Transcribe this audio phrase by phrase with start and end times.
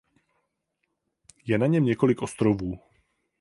[1.45, 2.79] Je na něm několik ostrovů.